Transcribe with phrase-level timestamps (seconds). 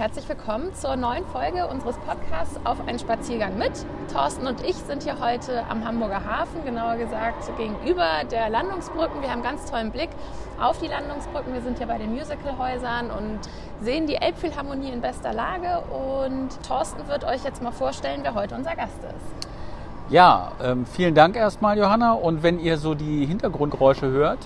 [0.00, 3.72] herzlich willkommen zur neuen Folge unseres Podcasts Auf einen Spaziergang mit.
[4.10, 9.20] Thorsten und ich sind hier heute am Hamburger Hafen, genauer gesagt gegenüber der Landungsbrücken.
[9.20, 10.08] Wir haben ganz tollen Blick
[10.58, 11.52] auf die Landungsbrücken.
[11.52, 13.40] Wir sind hier bei den Musicalhäusern und
[13.82, 15.82] sehen die Elbphilharmonie in bester Lage.
[15.90, 19.50] Und Thorsten wird euch jetzt mal vorstellen, wer heute unser Gast ist.
[20.08, 22.14] Ja, ähm, vielen Dank erstmal, Johanna.
[22.14, 24.38] Und wenn ihr so die Hintergrundgeräusche hört,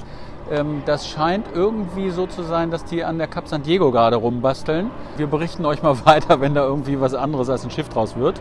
[0.84, 4.90] das scheint irgendwie so zu sein, dass die an der Cap San Diego gerade rumbasteln.
[5.16, 8.40] Wir berichten euch mal weiter, wenn da irgendwie was anderes als ein Schiff draus wird.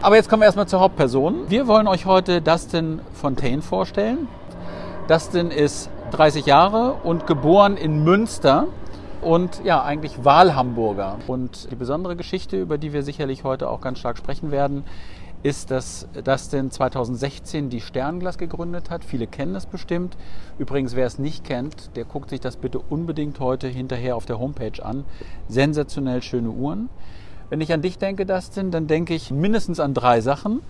[0.00, 1.48] Aber jetzt kommen wir erstmal zur Hauptperson.
[1.48, 4.28] Wir wollen euch heute Dustin Fontaine vorstellen.
[5.08, 8.66] Dustin ist 30 Jahre und geboren in Münster
[9.20, 11.16] und ja, eigentlich Wahlhamburger.
[11.26, 14.84] Und die besondere Geschichte, über die wir sicherlich heute auch ganz stark sprechen werden,
[15.44, 19.04] ist, dass Dustin 2016 die Sternglas gegründet hat.
[19.04, 20.16] Viele kennen das bestimmt.
[20.58, 24.38] Übrigens, wer es nicht kennt, der guckt sich das bitte unbedingt heute hinterher auf der
[24.38, 25.04] Homepage an.
[25.48, 26.88] Sensationell schöne Uhren.
[27.50, 30.62] Wenn ich an dich denke, Dustin, dann denke ich mindestens an drei Sachen.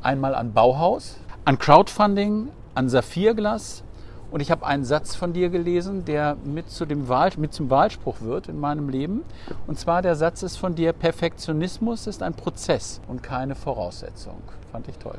[0.00, 3.84] Einmal an Bauhaus, an Crowdfunding, an Saphirglas
[4.32, 7.68] und ich habe einen Satz von dir gelesen, der mit, zu dem Wahl, mit zum
[7.68, 9.22] Wahlspruch wird in meinem Leben.
[9.66, 14.42] Und zwar der Satz ist von dir, Perfektionismus ist ein Prozess und keine Voraussetzung.
[14.72, 15.18] Fand ich toll.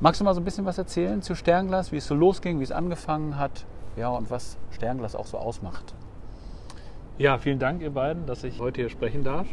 [0.00, 2.64] Magst du mal so ein bisschen was erzählen zu Sternglas, wie es so losging, wie
[2.64, 3.64] es angefangen hat,
[3.96, 5.94] ja, und was Sternglas auch so ausmacht?
[7.16, 9.46] Ja, vielen Dank, ihr beiden, dass ich heute hier sprechen darf.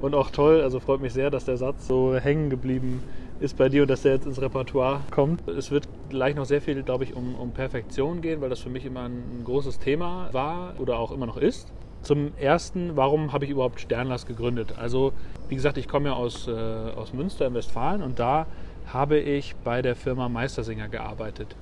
[0.00, 3.56] Und auch toll, also freut mich sehr, dass der Satz so hängen geblieben ist ist
[3.56, 5.46] bei dir und dass der jetzt ins Repertoire kommt.
[5.48, 8.70] Es wird gleich noch sehr viel, glaube ich, um, um Perfektion gehen, weil das für
[8.70, 11.72] mich immer ein, großes Thema war oder auch immer noch ist.
[12.02, 14.74] Zum ersten, warum habe ich überhaupt Sternlass gegründet?
[14.78, 15.12] Also,
[15.48, 18.46] wie gesagt, ich komme ja aus, äh, aus Münster in Westfalen und da
[18.92, 21.56] habe ich bei der Firma Meistersinger gearbeitet.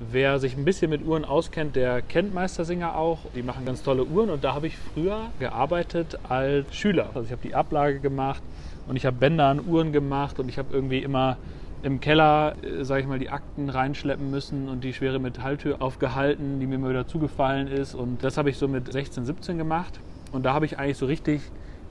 [0.00, 3.18] Wer sich ein bisschen mit Uhren auskennt, der kennt Meistersinger auch.
[3.34, 7.10] Die machen ganz tolle Uhren und da habe ich früher gearbeitet als Schüler.
[7.14, 8.42] Also ich habe die Ablage gemacht,
[8.88, 11.36] und ich habe Bänder an Uhren gemacht und ich habe irgendwie immer
[11.82, 16.58] im Keller, äh, sage ich mal, die Akten reinschleppen müssen und die schwere Metalltür aufgehalten,
[16.58, 17.94] die mir immer wieder zugefallen ist.
[17.94, 20.00] Und das habe ich so mit 16, 17 gemacht.
[20.32, 21.42] Und da habe ich eigentlich so richtig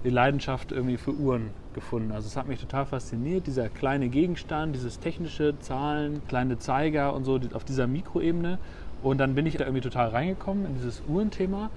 [0.03, 2.11] die Leidenschaft irgendwie für Uhren gefunden.
[2.11, 7.23] Also es hat mich total fasziniert, dieser kleine Gegenstand, dieses technische Zahlen, kleine Zeiger und
[7.23, 8.59] so auf dieser Mikroebene.
[9.03, 11.69] Und dann bin ich da irgendwie total reingekommen in dieses Uhrenthema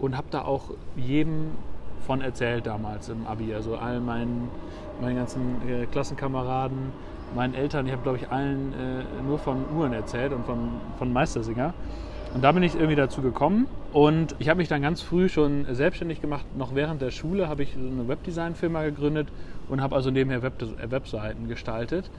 [0.00, 1.52] und habe da auch jedem
[2.06, 3.54] von erzählt damals im Abi.
[3.54, 4.48] Also allen meinen,
[5.00, 6.92] meinen ganzen äh, Klassenkameraden,
[7.34, 7.86] meinen Eltern.
[7.86, 11.74] Ich habe, glaube ich, allen äh, nur von Uhren erzählt und von, von Meistersinger.
[12.34, 13.68] Und da bin ich irgendwie dazu gekommen.
[13.92, 16.44] Und ich habe mich dann ganz früh schon selbstständig gemacht.
[16.58, 19.28] Noch während der Schule habe ich eine Webdesign-Firma gegründet
[19.68, 20.54] und habe also nebenher Web
[20.90, 22.10] Webseiten gestaltet.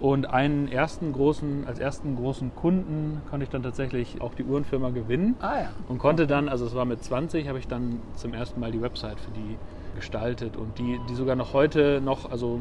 [0.00, 4.90] Und einen ersten großen, als ersten großen Kunden konnte ich dann tatsächlich auch die Uhrenfirma
[4.90, 5.36] gewinnen.
[5.40, 5.68] Ah, ja.
[5.88, 8.82] Und konnte dann, also es war mit 20, habe ich dann zum ersten Mal die
[8.82, 9.56] Website für die
[9.94, 12.60] gestaltet und die, die sogar noch heute noch, also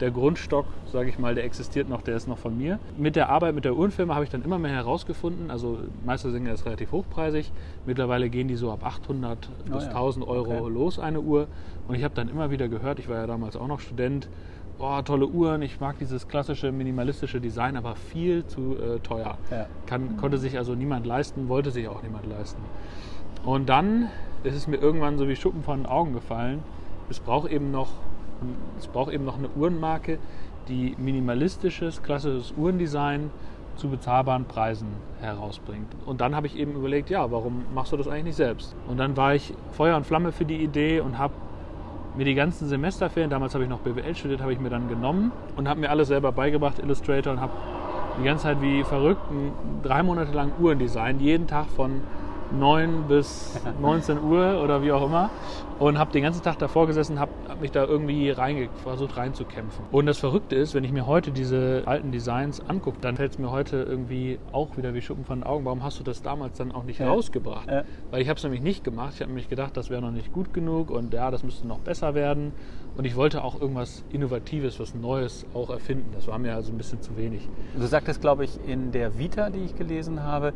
[0.00, 2.78] der Grundstock, sage ich mal, der existiert noch, der ist noch von mir.
[2.96, 6.64] Mit der Arbeit mit der Uhrenfirma habe ich dann immer mehr herausgefunden, also Meistersinger ist
[6.66, 7.52] relativ hochpreisig,
[7.86, 9.90] mittlerweile gehen die so ab 800 oh, bis ja.
[9.90, 10.72] 1000 Euro okay.
[10.72, 11.48] los, eine Uhr.
[11.88, 14.28] Und ich habe dann immer wieder gehört, ich war ja damals auch noch Student,
[14.78, 19.38] oh, tolle Uhren, ich mag dieses klassische minimalistische Design, aber viel zu äh, teuer.
[19.50, 19.66] Ja.
[19.86, 22.62] Kann, konnte sich also niemand leisten, wollte sich auch niemand leisten.
[23.44, 24.08] Und dann
[24.42, 26.62] ist es mir irgendwann so wie Schuppen von den Augen gefallen.
[27.08, 27.88] Es braucht eben noch,
[28.78, 30.18] es braucht eben noch eine Uhrenmarke,
[30.68, 33.30] die minimalistisches, klassisches Uhrendesign
[33.76, 34.88] zu bezahlbaren Preisen
[35.20, 35.88] herausbringt.
[36.04, 38.76] Und dann habe ich eben überlegt, ja, warum machst du das eigentlich nicht selbst?
[38.86, 41.34] Und dann war ich Feuer und Flamme für die Idee und habe
[42.16, 45.32] mir die ganzen Semesterferien, damals habe ich noch BWL studiert, habe ich mir dann genommen
[45.56, 47.52] und habe mir alles selber beigebracht, Illustrator und habe
[48.20, 49.22] die ganze Zeit wie verrückt
[49.82, 52.02] drei Monate lang Uhren designt, jeden Tag von
[52.52, 55.30] 9 bis 19 Uhr oder wie auch immer
[55.80, 59.86] und habe den ganzen Tag davor gesessen, habe hab mich da irgendwie reinge versucht reinzukämpfen.
[59.90, 63.38] Und das Verrückte ist, wenn ich mir heute diese alten Designs angucke, dann fällt es
[63.38, 65.64] mir heute irgendwie auch wieder wie Schuppen von den Augen.
[65.64, 67.08] Warum hast du das damals dann auch nicht ja.
[67.08, 67.70] rausgebracht?
[67.70, 67.84] Ja.
[68.10, 69.14] Weil ich habe es nämlich nicht gemacht.
[69.14, 71.78] Ich habe nämlich gedacht, das wäre noch nicht gut genug und ja, das müsste noch
[71.78, 72.52] besser werden.
[72.96, 76.10] Und ich wollte auch irgendwas Innovatives, was Neues auch erfinden.
[76.12, 77.48] Das war mir also ein bisschen zu wenig.
[77.74, 80.52] Du sagtest, glaube ich, in der Vita, die ich gelesen habe,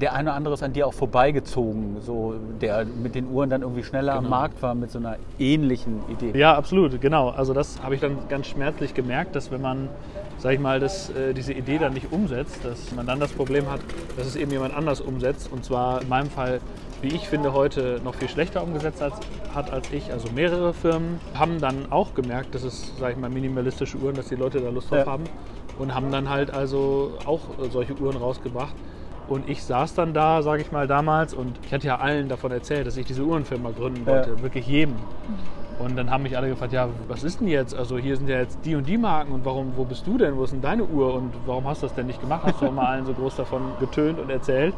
[0.00, 3.62] der eine oder andere ist an dir auch vorbeigezogen, so der mit den Uhren dann
[3.62, 4.24] irgendwie schneller genau.
[4.24, 6.38] am Markt war mit so einer ähnlichen Idee.
[6.38, 7.30] Ja, absolut, genau.
[7.30, 9.88] Also das habe ich dann ganz schmerzlich gemerkt, dass wenn man,
[10.38, 13.70] sag ich mal, das, äh, diese Idee dann nicht umsetzt, dass man dann das Problem
[13.70, 13.80] hat,
[14.18, 15.50] dass es eben jemand anders umsetzt.
[15.50, 16.60] Und zwar in meinem Fall,
[17.00, 19.14] wie ich finde, heute noch viel schlechter umgesetzt als,
[19.54, 20.12] hat als ich.
[20.12, 24.28] Also mehrere Firmen haben dann auch gemerkt, dass es, sag ich mal, minimalistische Uhren, dass
[24.28, 25.06] die Leute da Lust drauf ja.
[25.06, 25.24] haben.
[25.78, 27.40] Und haben dann halt also auch
[27.70, 28.74] solche Uhren rausgebracht
[29.28, 32.52] und ich saß dann da, sage ich mal, damals und ich hatte ja allen davon
[32.52, 34.42] erzählt, dass ich diese Uhrenfirma gründen wollte, ja.
[34.42, 34.94] wirklich jedem.
[35.78, 37.74] Und dann haben mich alle gefragt, ja, was ist denn jetzt?
[37.74, 40.36] Also hier sind ja jetzt die und die Marken und warum, wo bist du denn?
[40.36, 42.42] Wo ist denn deine Uhr und warum hast du das denn nicht gemacht?
[42.44, 44.74] Hast du auch mal allen so groß davon getönt und erzählt?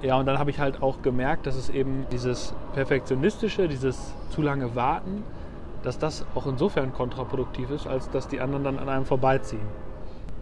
[0.00, 4.42] Ja, und dann habe ich halt auch gemerkt, dass es eben dieses Perfektionistische, dieses zu
[4.42, 5.24] lange Warten,
[5.82, 9.66] dass das auch insofern kontraproduktiv ist, als dass die anderen dann an einem vorbeiziehen.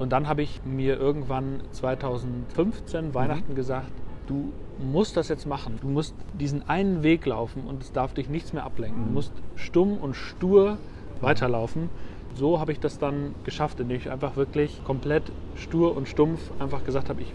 [0.00, 3.92] Und dann habe ich mir irgendwann 2015 Weihnachten gesagt,
[4.26, 5.78] du musst das jetzt machen.
[5.82, 9.04] Du musst diesen einen Weg laufen und es darf dich nichts mehr ablenken.
[9.04, 10.78] Du musst stumm und stur
[11.20, 11.90] weiterlaufen.
[12.34, 15.24] So habe ich das dann geschafft, indem ich einfach wirklich komplett
[15.54, 17.34] stur und stumpf einfach gesagt habe, ich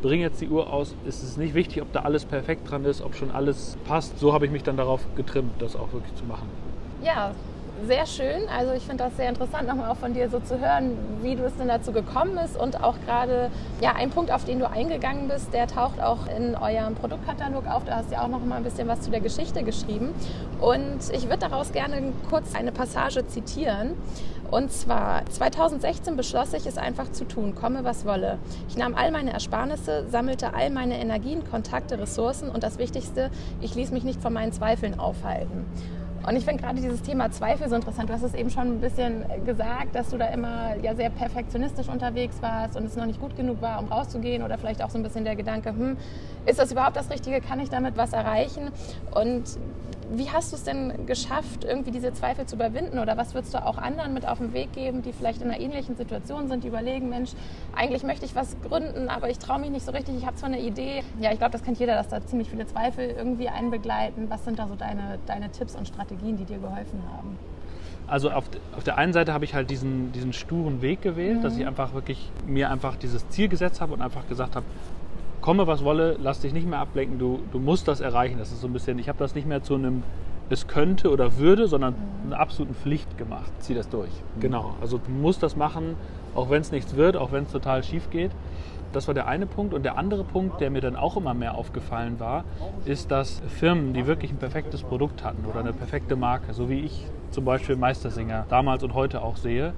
[0.00, 0.94] bringe jetzt die Uhr aus.
[1.06, 4.18] Es ist nicht wichtig, ob da alles perfekt dran ist, ob schon alles passt.
[4.18, 6.48] So habe ich mich dann darauf getrimmt, das auch wirklich zu machen.
[7.02, 7.32] Ja,
[7.84, 8.48] sehr schön.
[8.48, 11.44] Also ich finde das sehr interessant, nochmal auch von dir so zu hören, wie du
[11.44, 13.50] es denn dazu gekommen bist und auch gerade
[13.80, 17.84] ja ein Punkt, auf den du eingegangen bist, der taucht auch in eurem Produktkatalog auf.
[17.84, 20.14] Da hast ja auch noch mal ein bisschen was zu der Geschichte geschrieben
[20.60, 23.94] und ich würde daraus gerne kurz eine Passage zitieren.
[24.50, 28.38] Und zwar 2016 beschloss ich es einfach zu tun, komme was wolle.
[28.68, 33.30] Ich nahm all meine Ersparnisse, sammelte all meine Energien, Kontakte, Ressourcen und das Wichtigste,
[33.60, 35.66] ich ließ mich nicht von meinen Zweifeln aufhalten.
[36.26, 38.08] Und ich finde gerade dieses Thema Zweifel so interessant.
[38.08, 41.88] Du hast es eben schon ein bisschen gesagt, dass du da immer ja sehr perfektionistisch
[41.88, 44.98] unterwegs warst und es noch nicht gut genug war, um rauszugehen oder vielleicht auch so
[44.98, 45.96] ein bisschen der Gedanke, hm,
[46.46, 47.40] ist das überhaupt das Richtige?
[47.40, 48.70] Kann ich damit was erreichen?
[49.14, 49.44] Und
[50.10, 52.98] wie hast du es denn geschafft, irgendwie diese Zweifel zu überwinden?
[52.98, 55.60] Oder was würdest du auch anderen mit auf den Weg geben, die vielleicht in einer
[55.60, 57.30] ähnlichen Situation sind, die überlegen, Mensch,
[57.74, 60.48] eigentlich möchte ich was gründen, aber ich traue mich nicht so richtig, ich habe zwar
[60.48, 61.02] eine Idee.
[61.20, 64.30] Ja, ich glaube, das kennt jeder, dass da ziemlich viele Zweifel irgendwie einbegleiten.
[64.30, 67.36] Was sind da so deine, deine Tipps und Strategien, die dir geholfen haben?
[68.08, 68.44] Also auf,
[68.76, 71.42] auf der einen Seite habe ich halt diesen, diesen sturen Weg gewählt, mhm.
[71.42, 74.64] dass ich einfach wirklich mir einfach dieses Ziel gesetzt habe und einfach gesagt habe,
[75.46, 78.36] komme was wolle, lass dich nicht mehr ablenken, du, du musst das erreichen.
[78.36, 80.02] Das ist so ein bisschen, ich habe das nicht mehr zu einem
[80.50, 82.32] es könnte oder würde, sondern mhm.
[82.32, 83.52] eine absolute Pflicht gemacht.
[83.60, 84.10] Zieh das durch.
[84.10, 84.40] Mhm.
[84.40, 85.94] Genau, also du musst das machen,
[86.34, 88.32] auch wenn es nichts wird, auch wenn es total schief geht.
[88.92, 89.72] Das war der eine Punkt.
[89.72, 92.42] Und der andere Punkt, der mir dann auch immer mehr aufgefallen war,
[92.84, 96.80] ist, dass Firmen, die wirklich ein perfektes Produkt hatten oder eine perfekte Marke, so wie
[96.80, 99.74] ich zum Beispiel Meistersinger damals und heute auch sehe,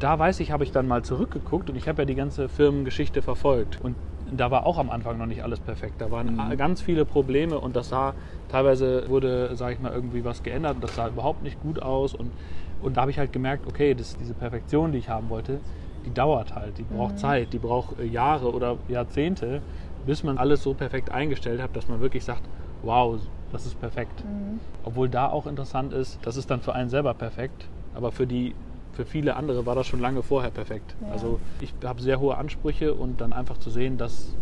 [0.00, 3.22] da weiß ich, habe ich dann mal zurückgeguckt und ich habe ja die ganze Firmengeschichte
[3.22, 3.78] verfolgt.
[3.82, 3.96] Und
[4.32, 6.00] da war auch am Anfang noch nicht alles perfekt.
[6.00, 6.56] Da waren mhm.
[6.56, 8.14] ganz viele Probleme und das sah,
[8.48, 12.14] teilweise wurde, sage ich mal, irgendwie was geändert und das sah überhaupt nicht gut aus.
[12.14, 12.32] Und,
[12.80, 15.60] und da habe ich halt gemerkt, okay, das, diese Perfektion, die ich haben wollte,
[16.04, 17.18] die dauert halt, die braucht mhm.
[17.18, 19.62] Zeit, die braucht äh, Jahre oder Jahrzehnte,
[20.04, 22.42] bis man alles so perfekt eingestellt hat, dass man wirklich sagt,
[22.82, 23.20] wow,
[23.50, 24.24] das ist perfekt.
[24.24, 24.60] Mhm.
[24.84, 28.54] Obwohl da auch interessant ist, das ist dann für einen selber perfekt, aber für die
[28.98, 30.96] für viele andere war das schon lange vorher perfekt.
[31.00, 31.12] Ja.
[31.12, 34.34] Also ich habe sehr hohe Ansprüche und dann einfach zu sehen, dass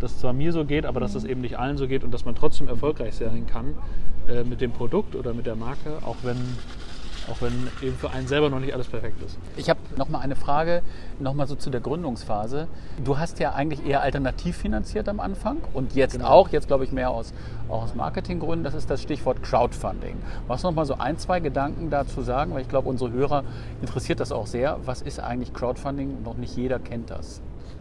[0.00, 1.04] das zwar mir so geht, aber mhm.
[1.04, 3.74] dass das eben nicht allen so geht und dass man trotzdem erfolgreich sein kann
[4.28, 6.36] äh, mit dem Produkt oder mit der Marke, auch wenn
[7.30, 9.36] auch wenn eben für einen selber noch nicht alles perfekt ist.
[9.56, 10.82] Ich habe noch mal eine Frage,
[11.18, 12.68] noch mal so zu der Gründungsphase.
[13.04, 16.28] Du hast ja eigentlich eher alternativ finanziert am Anfang und jetzt genau.
[16.28, 17.32] auch, jetzt glaube ich mehr aus,
[17.68, 20.16] auch aus Marketinggründen, das ist das Stichwort Crowdfunding.
[20.46, 23.44] Was noch mal so ein, zwei Gedanken dazu sagen, weil ich glaube, unsere Hörer
[23.80, 24.78] interessiert das auch sehr.
[24.84, 26.22] Was ist eigentlich Crowdfunding?
[26.22, 27.40] Noch nicht jeder kennt das.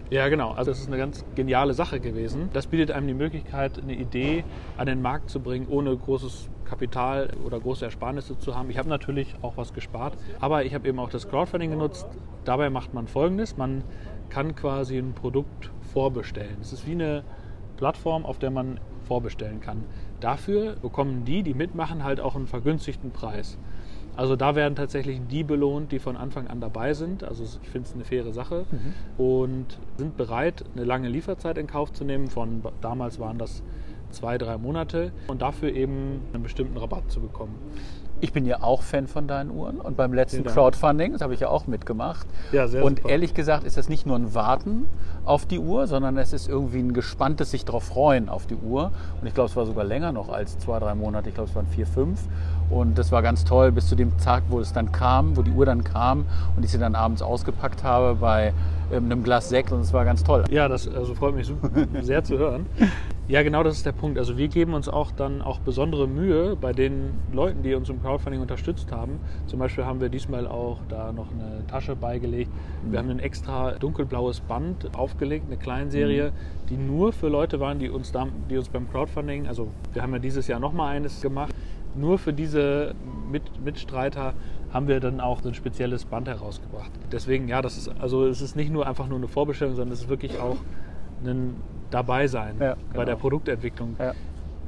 [0.10, 0.52] Ja, genau.
[0.52, 2.50] Also das ist eine ganz geniale Sache gewesen.
[2.54, 4.44] Das bietet einem die Möglichkeit, eine Idee
[4.77, 8.70] an den Markt zu bringen, ohne großes Kapital oder große Ersparnisse zu haben.
[8.70, 12.06] Ich habe natürlich auch was gespart, aber ich habe eben auch das Crowdfunding genutzt.
[12.44, 13.58] Dabei macht man Folgendes.
[13.58, 13.84] Man
[14.30, 16.62] kann quasi ein Produkt vorbestellen.
[16.62, 17.24] Es ist wie eine
[17.77, 19.86] Plattform, auf der man vorbestellen kann.
[20.20, 23.58] Dafür bekommen die, die mitmachen, halt auch einen vergünstigten Preis.
[24.17, 27.24] Also da werden tatsächlich die belohnt, die von Anfang an dabei sind.
[27.24, 29.24] Also ich finde es eine faire Sache mhm.
[29.24, 29.65] und
[29.98, 32.27] sind bereit, eine lange Lieferzeit in Kauf zu nehmen.
[32.27, 33.62] Von damals waren das
[34.12, 37.55] zwei, drei Monate und dafür eben einen bestimmten Rabatt zu bekommen.
[38.22, 41.41] Ich bin ja auch Fan von deinen Uhren und beim letzten Crowdfunding, das habe ich
[41.41, 42.25] ja auch mitgemacht.
[42.53, 43.10] Ja, sehr Und super.
[43.10, 44.86] ehrlich gesagt ist das nicht nur ein Warten
[45.25, 48.93] auf die Uhr, sondern es ist irgendwie ein gespanntes sich darauf freuen auf die Uhr.
[49.19, 51.27] Und ich glaube, es war sogar länger noch als zwei, drei Monate.
[51.27, 52.22] Ich glaube, es waren vier, fünf.
[52.69, 55.51] Und das war ganz toll bis zu dem Tag, wo es dann kam, wo die
[55.51, 58.53] Uhr dann kam und ich sie dann abends ausgepackt habe bei
[58.91, 60.43] ähm, einem Glas Sekt und es war ganz toll.
[60.50, 61.51] Ja, das also freut mich
[62.01, 62.65] sehr zu hören.
[63.27, 64.19] Ja, genau das ist der Punkt.
[64.19, 68.00] Also wir geben uns auch dann auch besondere Mühe bei den Leuten, die uns im
[68.01, 69.19] Crowdfunding unterstützt haben.
[69.48, 72.51] Zum Beispiel haben wir diesmal auch da noch eine Tasche beigelegt.
[72.84, 76.67] Wir haben ein extra dunkelblaues Band aufgelegt, eine Kleinserie, mhm.
[76.69, 80.13] die nur für Leute waren, die uns, da, die uns beim Crowdfunding, also wir haben
[80.13, 81.53] ja dieses Jahr nochmal eines gemacht,
[81.96, 82.96] nur für diese
[83.32, 84.34] Mit Mitstreiter
[84.72, 86.92] haben wir dann auch so ein spezielles Band herausgebracht.
[87.12, 90.02] Deswegen, ja, das ist, also es ist nicht nur einfach nur eine Vorbestellung, sondern es
[90.02, 90.58] ist wirklich auch
[91.25, 91.56] ein
[91.92, 92.86] Dabeisein ja, genau.
[92.94, 93.96] bei der Produktentwicklung.
[94.00, 94.14] Ja.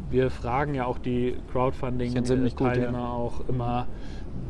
[0.10, 3.88] wir fragen ja auch die Crowdfunding-Teilnehmer auch immer,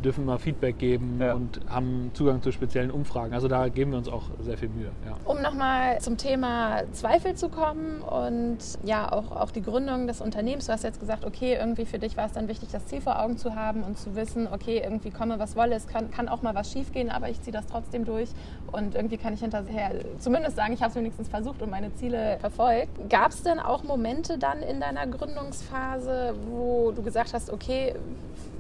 [0.04, 1.34] dürfen immer Feedback geben Ja.
[1.34, 3.34] und haben Zugang zu speziellen Umfragen.
[3.34, 4.92] Also da geben wir uns auch sehr viel Mühe.
[5.06, 5.18] Ja.
[5.26, 10.68] Um nochmal zum Thema Zweifel zu kommen und ja, auch, auch die Gründung des Unternehmens.
[10.68, 13.20] Du hast jetzt gesagt, okay, irgendwie für dich war es dann wichtig, das Ziel vor
[13.22, 16.42] Augen zu haben und zu wissen, okay, irgendwie komme, was wolle, es kann, kann auch
[16.42, 18.30] mal was schiefgehen, aber ich ziehe das trotzdem durch
[18.72, 22.38] und irgendwie kann ich hinterher zumindest sagen, ich habe es wenigstens versucht und meine Ziele
[22.40, 23.10] verfolgt.
[23.10, 27.96] Gab es denn auch Momente dann in deiner Gründungsphase, wo du gesagt hast, okay,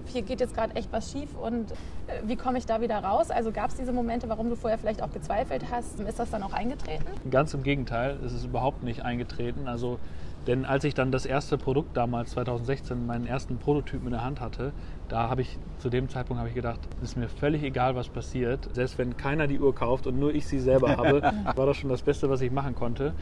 [0.08, 3.32] hier geht jetzt gerade echt was schief und äh, wie komme ich da wieder raus?
[3.32, 6.00] Also gab es diese Momente, warum du vorher vielleicht auch gezweifelt hast?
[6.00, 7.06] Ist das dann auch eingetreten?
[7.30, 9.68] Ganz im Gegenteil, es ist überhaupt nicht eingetreten.
[9.68, 10.00] Also,
[10.48, 14.40] denn als ich dann das erste Produkt damals 2016, meinen ersten Prototypen in der Hand
[14.40, 14.72] hatte,
[15.10, 18.10] da habe ich zu dem Zeitpunkt habe ich gedacht, es ist mir völlig egal, was
[18.10, 18.70] passiert.
[18.74, 21.22] Selbst wenn keiner die Uhr kauft und nur ich sie selber habe,
[21.56, 23.14] war das schon das Beste, was ich machen konnte.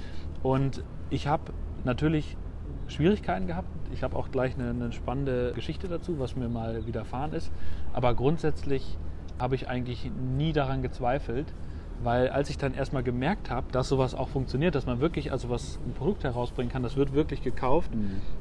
[0.44, 2.38] Und ich habe natürlich
[2.88, 3.68] Schwierigkeiten gehabt.
[3.94, 7.52] Ich habe auch gleich eine, eine spannende Geschichte dazu, was mir mal widerfahren ist.
[7.94, 8.98] Aber grundsätzlich
[9.40, 11.48] habe ich eigentlich nie daran gezweifelt,
[12.04, 15.50] weil als ich dann erstmal gemerkt habe, dass sowas auch funktioniert, dass man wirklich also
[15.50, 17.92] was ein Produkt herausbringen kann, das wird wirklich gekauft,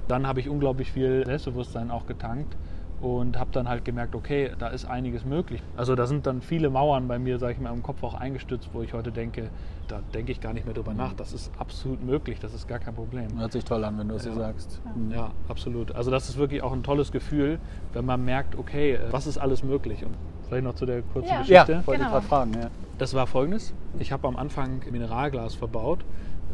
[0.08, 2.56] dann habe ich unglaublich viel Selbstbewusstsein auch getankt
[3.04, 5.62] und habe dann halt gemerkt, okay, da ist einiges möglich.
[5.76, 8.70] Also da sind dann viele Mauern bei mir, sage ich mal, im Kopf auch eingestützt,
[8.72, 9.50] wo ich heute denke,
[9.88, 11.12] da denke ich gar nicht mehr drüber nach.
[11.12, 13.38] Das ist absolut möglich, das ist gar kein Problem.
[13.38, 14.34] Hört sich toll an, wenn du es so Ja.
[14.36, 14.80] sagst.
[14.96, 15.12] Mhm.
[15.12, 15.94] Ja, absolut.
[15.94, 17.58] Also das ist wirklich auch ein tolles Gefühl,
[17.92, 20.02] wenn man merkt, okay, was ist alles möglich?
[20.02, 20.14] Und
[20.48, 21.42] vielleicht noch zu der kurzen Ja.
[21.46, 21.86] Ja, Geschichte.
[21.86, 22.04] wollte Genau.
[22.08, 22.54] ich gerade fragen.
[22.54, 22.70] Ja.
[22.98, 23.74] Das war folgendes.
[23.98, 25.98] Ich habe am Anfang Mineralglas verbaut.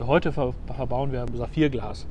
[0.00, 2.06] Heute ver verbauen wir Saphirglas.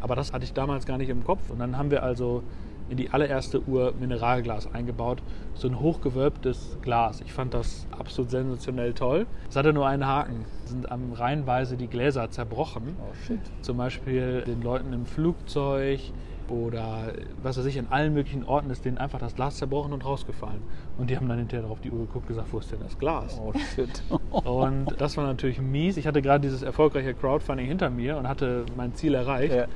[0.00, 1.50] Aber das hatte ich damals gar nicht im Kopf.
[1.50, 2.42] Und dann haben wir also
[2.88, 5.22] in die allererste Uhr Mineralglas eingebaut.
[5.54, 7.20] So ein hochgewölbtes Glas.
[7.20, 9.26] Ich fand das absolut sensationell toll.
[9.48, 10.44] Es hatte nur einen Haken.
[10.64, 12.96] Es sind am reihenweise die Gläser zerbrochen.
[13.00, 13.40] Oh shit.
[13.60, 16.00] Zum Beispiel den Leuten im Flugzeug
[16.48, 17.12] oder
[17.42, 20.60] was weiß ich, in allen möglichen Orten ist denen einfach das Glas zerbrochen und rausgefallen.
[20.98, 22.98] Und die haben dann hinterher auf die Uhr geguckt und gesagt, wo ist denn das
[22.98, 23.40] Glas?
[23.42, 24.02] Oh shit.
[24.30, 25.96] Und das war natürlich mies.
[25.96, 29.54] Ich hatte gerade dieses erfolgreiche Crowdfunding hinter mir und hatte mein Ziel erreicht.
[29.54, 29.66] Ja.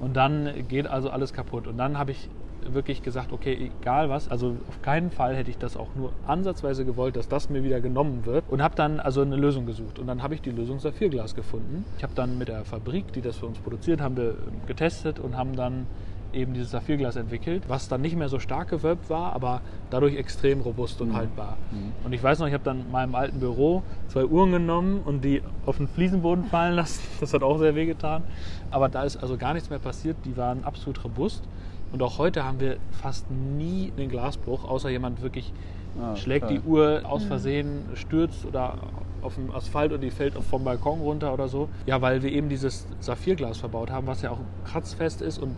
[0.00, 1.66] Und dann geht also alles kaputt.
[1.66, 2.28] Und dann habe ich
[2.66, 6.84] wirklich gesagt, okay, egal was, also auf keinen Fall hätte ich das auch nur ansatzweise
[6.84, 8.44] gewollt, dass das mir wieder genommen wird.
[8.48, 9.98] Und habe dann also eine Lösung gesucht.
[9.98, 11.84] Und dann habe ich die Lösung Saphirglas gefunden.
[11.96, 14.34] Ich habe dann mit der Fabrik, die das für uns produziert, haben wir
[14.66, 15.86] getestet und haben dann
[16.32, 20.60] eben dieses Saphirglas entwickelt, was dann nicht mehr so stark gewölbt war, aber dadurch extrem
[20.60, 21.56] robust und haltbar.
[22.04, 25.24] Und ich weiß noch, ich habe dann in meinem alten Büro zwei Uhren genommen und
[25.24, 27.00] die auf den Fliesenboden fallen lassen.
[27.20, 28.24] Das hat auch sehr weh getan.
[28.70, 30.16] Aber da ist also gar nichts mehr passiert.
[30.26, 31.44] Die waren absolut robust.
[31.92, 35.52] Und auch heute haben wir fast nie einen Glasbruch, außer jemand wirklich
[36.00, 36.58] Ah, schlägt toll.
[36.58, 38.74] die Uhr aus Versehen, stürzt oder
[39.22, 41.68] auf dem Asphalt und die fällt vom Balkon runter oder so.
[41.86, 45.56] Ja, weil wir eben dieses Saphirglas verbaut haben, was ja auch kratzfest ist und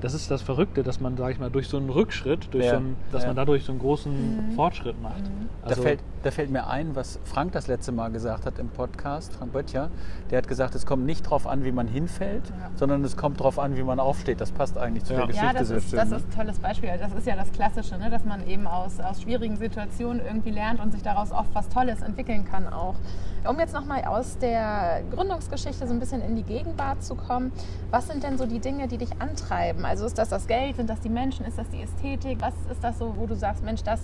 [0.00, 2.72] das ist das Verrückte, dass man, sage ich mal, durch so einen Rückschritt, durch Ja,
[2.72, 3.28] so einen, dass ja.
[3.28, 5.22] man dadurch so einen großen Fortschritt macht.
[5.68, 9.32] Da, fällt, da fällt mir ein, was Frank das letzte Mal gesagt hat im Podcast,
[9.34, 9.90] Frank Böttcher.
[10.30, 12.42] Der hat gesagt, es kommt nicht darauf an, wie man hinfällt,
[12.76, 14.40] sondern es kommt darauf an, wie man aufsteht.
[14.40, 15.18] Das passt eigentlich zu Ja.
[15.20, 15.98] der Geschichte Ja, das sehr ist, schön.
[15.98, 16.16] das ne?
[16.16, 16.90] ist ein tolles Beispiel.
[16.98, 18.10] Das ist ja das Klassische, ne?
[18.10, 22.02] dass man eben aus, aus schwierigen Situationen irgendwie lernt und sich daraus oft was Tolles
[22.02, 22.94] entwickeln kann auch.
[23.48, 27.52] Um jetzt nochmal aus der Gründungsgeschichte so ein bisschen in die Gegenwart zu kommen,
[27.90, 29.84] was sind denn so die Dinge, die dich antreiben?
[29.84, 32.38] Also ist das das Geld, sind das die Menschen, ist das die Ästhetik?
[32.40, 34.00] Was ist das so, wo du sagst, Mensch, das,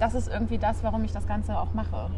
[0.00, 2.10] das ist irgendwie das, warum ich das Ganze auch mache?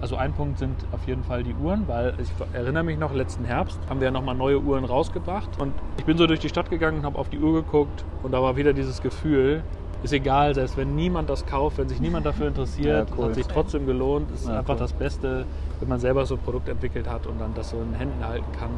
[0.00, 3.44] Also ein Punkt sind auf jeden Fall die Uhren, weil ich erinnere mich noch, letzten
[3.44, 5.48] Herbst haben wir ja nochmal neue Uhren rausgebracht.
[5.60, 8.32] Und ich bin so durch die Stadt gegangen und habe auf die Uhr geguckt und
[8.32, 9.62] da war wieder dieses Gefühl,
[10.02, 13.26] ist egal, selbst wenn niemand das kauft, wenn sich niemand dafür interessiert, Ja, cool.
[13.26, 14.30] hat sich trotzdem gelohnt.
[14.30, 14.80] Ist Ja, einfach cool.
[14.80, 15.44] das Beste,
[15.80, 18.50] wenn man selber so ein Produkt entwickelt hat und dann das so in Händen halten
[18.58, 18.70] kann.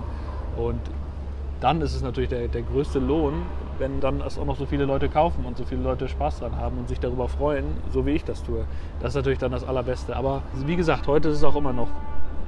[0.57, 0.81] Und
[1.63, 3.43] dann ist es natürlich der, der größte Lohn,
[3.79, 6.57] wenn dann das auch noch so viele Leute kaufen und so viele Leute Spaß dran
[6.57, 8.67] haben und sich darüber freuen, so wie ich das tue.
[8.99, 10.17] Das ist natürlich dann das Allerbeste.
[10.17, 11.89] Aber wie gesagt, heute ist es auch immer noch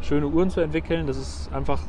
[0.01, 1.07] schöne Uhren zu entwickeln.
[1.07, 1.81] Das ist einfach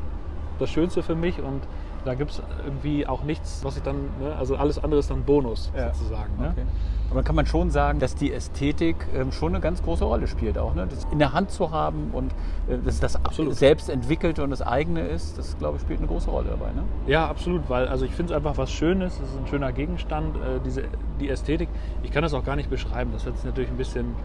[0.60, 1.62] das Schönste für mich und
[2.06, 5.24] da gibt es irgendwie auch nichts, was ich dann, ne, also alles andere ist dann
[5.24, 5.92] Bonus Ja.
[5.92, 6.36] sozusagen.
[6.38, 6.50] Ne?
[6.52, 6.66] Okay.
[7.10, 10.58] Aber kann man schon sagen, dass die Ästhetik ähm, schon eine ganz große Rolle spielt
[10.58, 10.74] auch.
[10.74, 10.88] Ne?
[10.90, 12.32] Das in der Hand zu haben und
[12.68, 13.54] äh, dass das Absolut.
[13.54, 16.72] selbst entwickelte und das eigene ist, das glaube ich spielt eine große Rolle dabei.
[16.72, 16.82] Ne?
[17.06, 20.36] Ja, absolut, weil also ich finde es einfach was Schönes, es ist ein schöner Gegenstand,
[20.36, 20.82] äh, diese,
[21.20, 21.68] die Ästhetik.
[22.02, 24.16] Ich kann das auch gar nicht beschreiben, das hört sich natürlich ein bisschen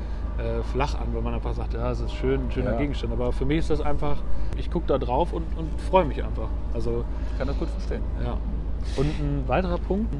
[0.41, 2.77] äh, flach an, wenn man einfach sagt, ja, es ist schön, ein schöner Ja.
[2.77, 3.13] Gegenstand.
[3.13, 4.17] Aber für mich ist das einfach,
[4.57, 6.49] ich gucke da drauf und, und freue mich einfach.
[6.73, 8.01] Also Ich kann das gut verstehen.
[8.23, 8.37] ja.
[8.97, 10.11] Und ein weiterer Punkt,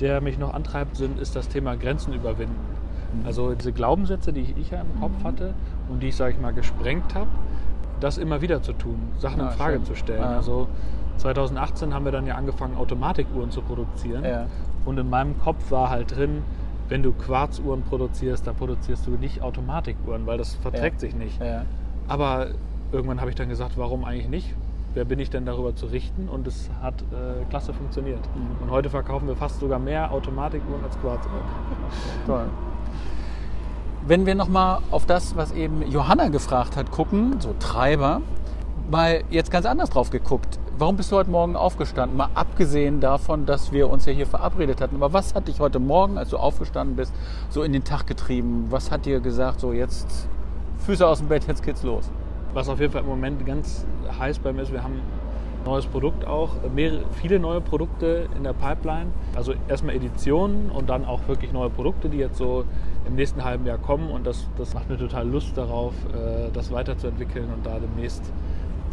[0.00, 2.54] der mich noch antreibt, sind, ist das Thema Grenzen überwinden.
[3.24, 5.54] Also diese Glaubenssätze, die ich, ich ja im Kopf hatte
[5.88, 7.28] und die ich, sage ich mal, gesprengt habe,
[8.00, 9.84] das immer wieder zu tun, Sachen Ah, in Frage schön.
[9.84, 10.22] zu stellen.
[10.24, 10.36] Ah.
[10.36, 10.66] Also
[11.18, 14.24] 2018 haben wir dann ja angefangen, Automatikuhren zu produzieren.
[14.24, 14.46] Ja.
[14.84, 16.42] Und in meinem Kopf war halt drin,
[16.88, 21.00] wenn du Quarzuhren produzierst, dann produzierst du nicht Automatikuhren, weil das verträgt Ja.
[21.00, 21.40] sich nicht.
[21.40, 21.64] Ja.
[22.08, 22.48] Aber
[22.92, 24.54] irgendwann habe ich dann gesagt, warum eigentlich nicht?
[24.92, 26.28] Wer bin ich denn darüber zu richten?
[26.28, 28.20] Und es hat äh, klasse funktioniert.
[28.36, 28.62] Mhm.
[28.62, 31.40] Und heute verkaufen wir fast sogar mehr Automatikuhren als Quarzuhren.
[32.26, 32.44] Toll.
[34.06, 38.20] Wenn wir nochmal auf das, was eben Johanna gefragt hat, gucken, so Treiber,
[38.90, 40.58] mal jetzt ganz anders drauf geguckt.
[40.76, 42.16] Warum bist du heute Morgen aufgestanden?
[42.16, 44.96] Mal abgesehen davon, dass wir uns ja hier verabredet hatten.
[44.96, 47.14] Aber was hat dich heute Morgen, als du aufgestanden bist,
[47.48, 48.66] so in den Tag getrieben?
[48.70, 50.26] Was hat dir gesagt, so jetzt
[50.78, 52.10] Füße aus dem Bett, jetzt geht's los?
[52.54, 53.86] Was auf jeden Fall im Moment ganz
[54.18, 58.42] heiß bei mir ist, wir haben ein neues Produkt auch, mehrere, viele neue Produkte in
[58.42, 59.12] der Pipeline.
[59.36, 62.64] Also erstmal Editionen und dann auch wirklich neue Produkte, die jetzt so
[63.06, 64.10] im nächsten halben Jahr kommen.
[64.10, 68.24] Und das, das macht mir total Lust darauf, äh, das weiterzuentwickeln und da demnächst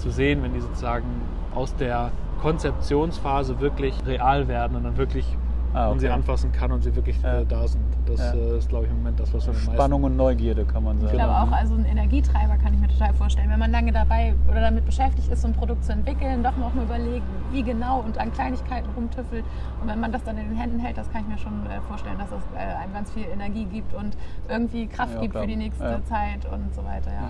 [0.01, 1.05] zu sehen, wenn die sozusagen
[1.53, 5.25] aus der Konzeptionsphase wirklich real werden und dann wirklich
[5.73, 6.15] Ah, man sie okay.
[6.15, 7.39] anfassen kann und sie wirklich Ja.
[7.39, 7.81] äh, da sind.
[8.05, 8.33] Das Ja.
[8.33, 10.83] äh, ist, glaube ich, im Moment das, was wir am meisten Spannung und Neugierde, kann
[10.83, 11.13] man sagen.
[11.13, 13.49] Ich glaube auch, also ein Energietreiber kann ich mir total vorstellen.
[13.49, 16.73] Wenn man lange dabei oder damit beschäftigt ist, so ein Produkt zu entwickeln, doch noch
[16.73, 19.45] mal überlegen, wie genau und an Kleinigkeiten rumtüffelt.
[19.81, 21.79] Und wenn man das dann in den Händen hält, das kann ich mir schon äh,
[21.87, 24.17] vorstellen, dass es äh, einem ganz viel Energie gibt und
[24.49, 25.43] irgendwie Kraft Ja, gibt klar.
[25.45, 26.03] für die nächste Ja.
[26.03, 27.11] Zeit und so weiter.
[27.13, 27.29] Ja.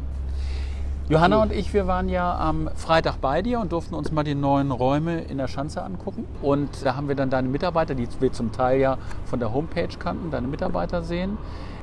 [1.12, 4.34] Johanna und ich, wir waren ja am Freitag bei dir und durften uns mal die
[4.34, 6.24] neuen Räume in der Schanze angucken.
[6.42, 9.90] Und da haben wir dann deine Mitarbeiter, die wir zum Teil ja von der Homepage
[10.00, 11.38] kannten, deine Mitarbeiter sehen.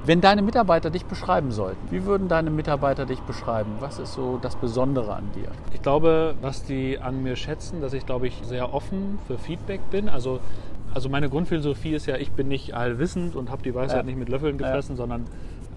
[0.06, 3.72] Wenn deine Mitarbeiter dich beschreiben sollten, wie würden deine Mitarbeiter dich beschreiben?
[3.80, 5.48] Was ist so das Besondere an dir?
[5.74, 9.82] Ich glaube, was die an mir schätzen, dass ich, glaube ich, sehr offen für Feedback
[9.90, 10.08] bin.
[10.08, 10.40] Also,
[10.94, 14.02] also meine Grundphilosophie ist ja, ich bin nicht allwissend und habe die Weisheit Ja.
[14.04, 14.64] nicht mit Löffeln Ja.
[14.68, 15.26] gefressen, sondern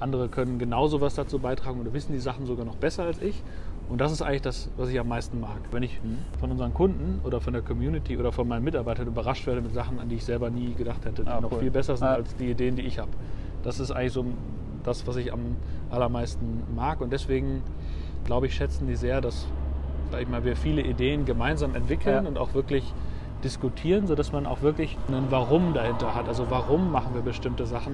[0.02, 3.42] andere können genauso was dazu beitragen oder wissen die Sachen sogar noch besser als ich.
[3.90, 5.60] Und das ist eigentlich das, was ich am meisten mag.
[5.72, 6.00] Wenn ich
[6.40, 10.00] von unseren Kunden oder von der Community oder von meinen Mitarbeitern überrascht werde mit Sachen,
[10.00, 11.60] an die ich selber nie gedacht hätte, die Ah, noch cool.
[11.60, 12.14] viel besser sind Ja.
[12.14, 13.12] als die Ideen, die ich habe.
[13.64, 14.26] Das ist eigentlich so
[14.84, 15.58] das, was ich am
[15.90, 17.02] allermeisten mag.
[17.02, 17.62] Und deswegen,
[18.24, 19.46] glaube ich, schätzen die sehr, dass
[20.12, 22.30] sag ich mal, wir viele Ideen gemeinsam entwickeln Ja.
[22.30, 22.94] und auch wirklich
[23.44, 26.28] diskutieren, sodass man auch wirklich ein Warum dahinter hat.
[26.28, 27.94] Also warum machen wir bestimmte Sachen?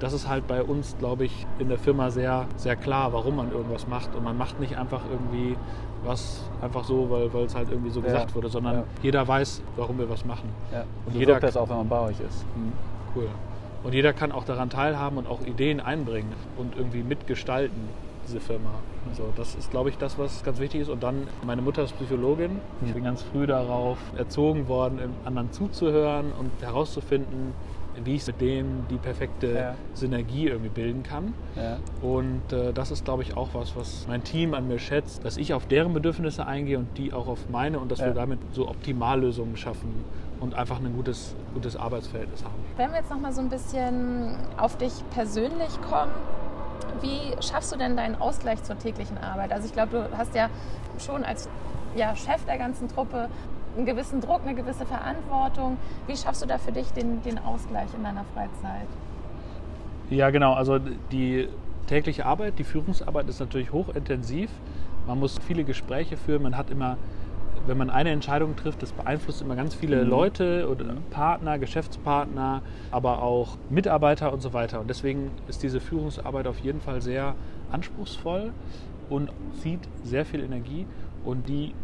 [0.00, 3.52] Das ist halt bei uns, glaube ich, in der Firma sehr, sehr klar, warum man
[3.52, 4.14] irgendwas macht.
[4.14, 5.56] Und man macht nicht einfach irgendwie
[6.04, 8.06] was einfach so, weil, es halt irgendwie so Ja.
[8.06, 8.84] gesagt wurde, sondern Ja.
[9.02, 10.50] jeder weiß, warum wir was machen.
[10.72, 10.80] Ja.
[11.06, 12.44] Und Und jeder- das auch, wenn man bei euch ist.
[13.16, 13.28] Cool.
[13.84, 17.88] Und jeder kann auch daran teilhaben und auch Ideen einbringen und irgendwie mitgestalten,
[18.26, 18.70] diese Firma.
[19.08, 20.88] Also das ist, glaube ich, das, was ganz wichtig ist.
[20.88, 22.58] Und dann, meine Mutter ist Psychologin.
[22.84, 27.52] Ich bin ganz früh darauf erzogen worden, anderen zuzuhören und herauszufinden,
[28.02, 29.74] wie ich mit dem die perfekte Ja.
[29.94, 31.34] Synergie irgendwie bilden kann.
[31.56, 31.76] Ja.
[32.02, 35.36] Und äh, das ist, glaube ich, auch was, was mein Team an mir schätzt, dass
[35.36, 38.06] ich auf deren Bedürfnisse eingehe und die auch auf meine und dass Ja.
[38.06, 40.04] wir damit so Optimallösungen schaffen
[40.40, 42.54] und einfach ein gutes, gutes Arbeitsverhältnis haben.
[42.76, 46.10] Wenn wir jetzt noch mal so ein bisschen auf dich persönlich kommen,
[47.00, 49.52] wie schaffst du denn deinen Ausgleich zur täglichen Arbeit?
[49.52, 50.48] Also ich glaube, du hast ja
[50.98, 51.48] schon als
[51.96, 53.28] ja, Chef der ganzen Truppe
[53.76, 55.76] einen gewissen Druck, eine gewisse Verantwortung.
[56.06, 58.86] Wie schaffst du da für dich den, den Ausgleich in deiner Freizeit?
[60.10, 60.54] Ja, genau.
[60.54, 60.78] Also
[61.10, 61.48] die
[61.86, 64.50] tägliche Arbeit, die Führungsarbeit ist natürlich hochintensiv.
[65.06, 66.42] Man muss viele Gespräche führen.
[66.42, 66.96] Man hat immer,
[67.66, 70.10] wenn man eine Entscheidung trifft, das beeinflusst immer ganz viele Mhm.
[70.10, 74.80] Leute oder Partner, Geschäftspartner, aber auch Mitarbeiter und so weiter.
[74.80, 77.34] Und deswegen ist diese Führungsarbeit auf jeden Fall sehr
[77.72, 78.52] anspruchsvoll
[79.10, 80.86] und zieht sehr viel Energie.
[81.24, 81.74] Und die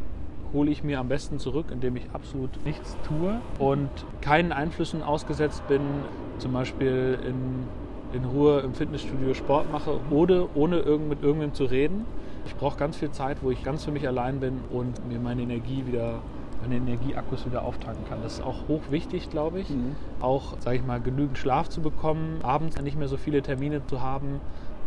[0.53, 5.67] hole ich mir am besten zurück, indem ich absolut nichts tue und keinen Einflüssen ausgesetzt
[5.69, 6.05] bin,
[6.39, 7.69] zum Beispiel in,
[8.13, 12.07] in Ruhe im Fitnessstudio Sport mache oder ohne irgend, mit irgendwem zu reden.
[12.47, 15.43] Ich brauche ganz viel Zeit, wo ich ganz für mich allein bin und mir meine
[15.43, 16.21] Energie wieder,
[16.63, 18.23] meine Energieakkus wieder auftanken kann.
[18.23, 19.71] Das ist auch hoch wichtig, glaube ich.
[19.71, 19.97] Mhm.
[20.21, 24.01] Auch, sage ich mal, genügend Schlaf zu bekommen, abends nicht mehr so viele Termine zu
[24.01, 24.41] haben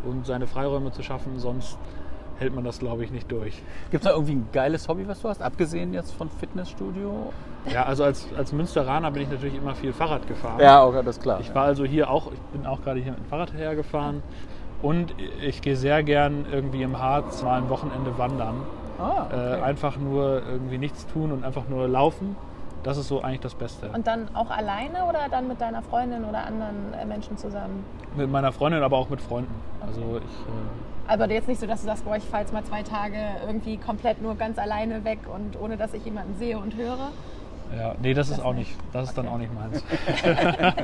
[0.03, 1.77] und seine Freiräume zu schaffen, sonst
[2.43, 3.61] hält man das, glaube ich, nicht durch.
[3.89, 7.33] Gibt es da irgendwie ein geiles Hobby, was du hast, abgesehen jetzt von Fitnessstudio?
[7.71, 10.59] Ja, also als, als Münsteraner bin ich natürlich immer viel Fahrrad gefahren.
[10.59, 11.39] Ja, okay, das ist klar.
[11.39, 14.21] Ich war also hier auch, ich bin auch gerade hier mit dem Fahrrad hergefahren.
[14.81, 18.55] Und ich gehe sehr gern irgendwie im Harz mal ein Wochenende wandern.
[18.99, 19.59] ah, okay.
[19.59, 22.35] Äh, einfach nur irgendwie nichts tun und einfach nur laufen.
[22.83, 23.87] Das ist so eigentlich das Beste.
[23.89, 27.85] Und dann auch alleine oder dann mit deiner Freundin oder anderen äh, Menschen zusammen?
[28.15, 29.53] mit meiner Freundin, aber auch mit Freunden.
[29.81, 32.63] Also ich, äh, Aber jetzt nicht so, dass du sagst, boah, ich fahre jetzt mal
[32.63, 33.17] zwei Tage
[33.47, 37.09] irgendwie komplett nur ganz alleine weg und ohne, dass ich jemanden sehe und höre.
[37.75, 38.71] ja, nee, das ist Das auch nicht.
[38.91, 39.33] das ist dann Okay.
[39.33, 39.83] auch nicht meins.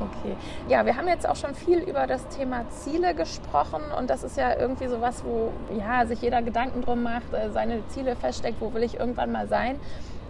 [0.00, 0.36] Okay.
[0.68, 4.36] Ja, wir haben jetzt auch schon viel über das Thema Ziele gesprochen und das ist
[4.36, 8.72] ja irgendwie sowas, wo ja, sich jeder Gedanken drum macht, äh, seine Ziele feststeckt, wo
[8.74, 9.80] will ich irgendwann mal sein.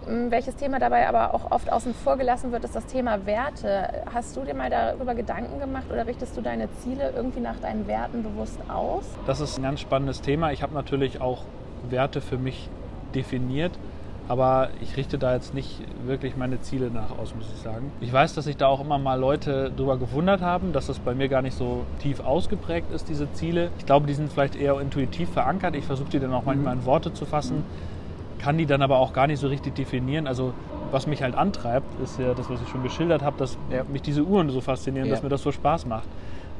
[0.05, 4.03] Welches Thema dabei aber auch oft außen vor gelassen wird, ist das Thema Werte.
[4.13, 7.87] Hast du dir mal darüber Gedanken gemacht oder richtest du deine Ziele irgendwie nach deinen
[7.87, 9.03] Werten bewusst aus?
[9.27, 10.51] Das ist ein ganz spannendes Thema.
[10.51, 11.43] Ich habe natürlich auch
[11.89, 12.69] Werte für mich
[13.13, 13.77] definiert
[14.29, 17.91] aber ich richte da jetzt nicht wirklich meine Ziele nach aus, muss ich sagen.
[17.99, 21.15] Ich weiß, dass sich da auch immer mal Leute darüber gewundert haben, dass das bei
[21.15, 23.71] mir gar nicht so tief ausgeprägt ist, diese Ziele.
[23.79, 25.75] Ich glaube, die sind vielleicht eher intuitiv verankert.
[25.75, 27.63] Ich versuche die dann auch manchmal in Worte zu fassen,
[28.39, 30.27] kann die dann aber auch gar nicht so richtig definieren.
[30.27, 30.53] Also
[30.91, 33.83] was mich halt antreibt, ist ja das, was ich schon geschildert habe, dass ja.
[33.83, 35.13] mich diese Uhren so faszinieren, ja.
[35.13, 36.07] dass mir das so Spaß macht.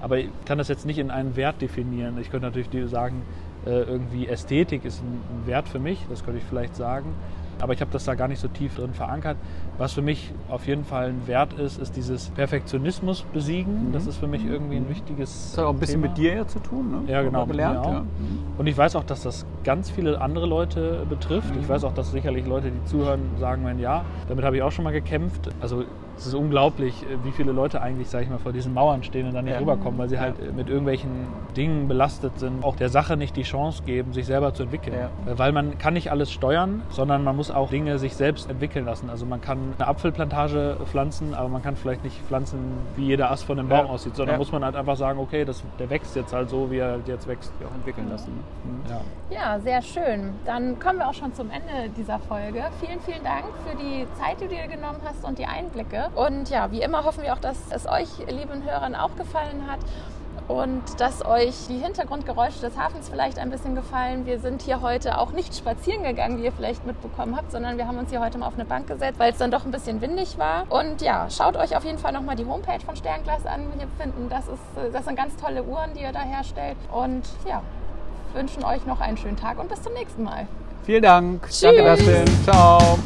[0.02, 2.18] Aber ich kann das jetzt nicht in einen Wert definieren.
[2.20, 3.24] Ich könnte natürlich sagen,
[3.65, 7.13] äh, irgendwie Ästhetik ist ein Wert für mich, das könnte ich vielleicht sagen.
[7.62, 9.38] Aber ich habe das da gar nicht so tief drin verankert.
[9.78, 13.88] Was für mich auf jeden Fall ein Wert ist, ist dieses Perfektionismus besiegen.
[13.88, 13.91] Mhm.
[13.93, 15.52] Das ist für mich irgendwie ein wichtiges.
[15.52, 16.13] Das hat auch ein bisschen Thema.
[16.13, 17.12] mit dir ja zu tun, ne?
[17.12, 17.45] Ja, genau.
[17.45, 18.04] Gelernt, ja.
[18.58, 21.54] Und ich weiß auch, dass das ganz viele andere Leute betrifft.
[21.54, 21.62] Mhm.
[21.62, 24.06] Ich weiß auch, dass sicherlich Leute, die zuhören, sagen wenn ja.
[24.28, 25.50] Damit habe ich auch schon mal gekämpft.
[25.62, 25.86] Also
[26.20, 29.28] es ist unglaublich, äh, wie viele Leute eigentlich, sage ich mal, vor diesen Mauern stehen
[29.28, 29.60] und dann nicht ja.
[29.60, 30.22] rüberkommen, weil sie ja.
[30.22, 34.26] halt äh, mit irgendwelchen Dingen belastet sind, auch der Sache nicht die Chance geben, sich
[34.26, 34.96] selber zu entwickeln.
[34.96, 35.32] Ja.
[35.32, 38.86] Äh, weil man kann nicht alles steuern, sondern man muss auch Dinge sich selbst entwickeln
[38.86, 39.10] lassen.
[39.10, 42.60] Also man kann eine Apfelplantage pflanzen, aber man kann vielleicht nicht pflanzen,
[42.96, 45.64] wie jeder Ast von dem Baum aussieht, sondern muss man halt einfach sagen, okay, das,
[45.80, 47.52] der wächst jetzt halt so, wie er jetzt wächst.
[47.66, 48.32] Auch entwickeln lassen.
[48.32, 48.90] Mhm.
[48.90, 49.02] Ja.
[49.30, 50.34] ja, sehr schön.
[50.46, 52.64] Dann kommen wir auch schon zum Ende dieser Folge.
[52.80, 56.09] Vielen, vielen Dank für die Zeit, die du dir genommen hast und die Einblicke.
[56.15, 59.80] Und ja, wie immer hoffen wir auch, dass es euch, lieben Hörern, auch gefallen hat
[60.50, 64.26] und dass euch die Hintergrundgeräusche des Hafens vielleicht ein bisschen gefallen.
[64.26, 67.88] Wir sind hier heute auch nicht spazieren gegangen, wie ihr vielleicht mitbekommen habt, sondern wir
[67.88, 70.02] haben uns hier heute mal auf eine Bank gesetzt, weil es dann doch ein bisschen
[70.02, 70.65] windig war.
[70.69, 73.67] Und ja, schaut euch auf jeden Fall nochmal die Homepage von Sternglas an.
[73.78, 76.78] Wir finden, das, ist, das sind ganz tolle Uhren, die ihr da herstellt.
[76.91, 77.62] Und ja,
[78.34, 80.48] wünschen euch noch einen schönen Tag und bis zum nächsten Mal.
[80.84, 81.43] Vielen Dank.
[81.43, 81.62] Tschüss.
[81.62, 82.26] Danke, Dustin.
[82.43, 82.98] Ciao.